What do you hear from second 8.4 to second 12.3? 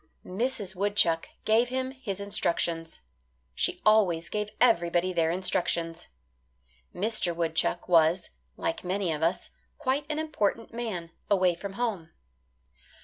like many of us, quite an important man, away from home.